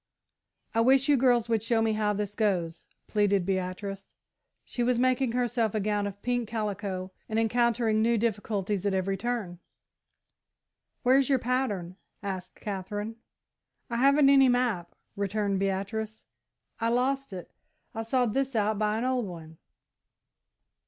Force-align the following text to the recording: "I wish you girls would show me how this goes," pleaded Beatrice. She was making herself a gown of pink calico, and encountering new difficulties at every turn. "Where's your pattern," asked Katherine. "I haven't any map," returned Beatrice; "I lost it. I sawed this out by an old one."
"I 0.73 0.81
wish 0.81 1.07
you 1.07 1.15
girls 1.15 1.47
would 1.47 1.61
show 1.61 1.79
me 1.79 1.93
how 1.93 2.11
this 2.11 2.33
goes," 2.33 2.87
pleaded 3.05 3.45
Beatrice. 3.45 4.15
She 4.65 4.81
was 4.81 4.97
making 4.97 5.33
herself 5.33 5.75
a 5.75 5.79
gown 5.79 6.07
of 6.07 6.23
pink 6.23 6.49
calico, 6.49 7.11
and 7.29 7.37
encountering 7.37 8.01
new 8.01 8.17
difficulties 8.17 8.83
at 8.87 8.95
every 8.95 9.15
turn. 9.15 9.59
"Where's 11.03 11.29
your 11.29 11.37
pattern," 11.37 11.97
asked 12.23 12.55
Katherine. 12.61 13.17
"I 13.91 13.97
haven't 13.97 14.31
any 14.31 14.49
map," 14.49 14.95
returned 15.15 15.59
Beatrice; 15.59 16.25
"I 16.79 16.89
lost 16.89 17.31
it. 17.31 17.51
I 17.93 18.01
sawed 18.01 18.33
this 18.33 18.55
out 18.55 18.79
by 18.79 18.97
an 18.97 19.03
old 19.05 19.27
one." 19.27 19.59